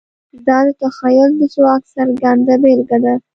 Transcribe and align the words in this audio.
دا 0.47 0.57
د 0.67 0.69
تخیل 0.81 1.31
د 1.37 1.41
ځواک 1.53 1.81
څرګنده 1.95 2.53
بېلګه 2.61 2.97
ده. 3.05 3.13